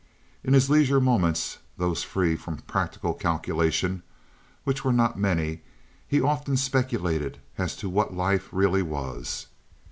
In 0.43 0.53
his 0.55 0.67
leisure 0.67 0.99
moments—those 0.99 2.01
free 2.01 2.35
from 2.35 2.57
practical 2.57 3.13
calculation, 3.13 4.01
which 4.63 4.83
were 4.83 4.91
not 4.91 5.15
many—he 5.19 6.19
often 6.19 6.57
speculated 6.57 7.37
as 7.59 7.75
to 7.75 7.87
what 7.87 8.11
life 8.15 8.49
really 8.51 8.81
was. 8.81 9.45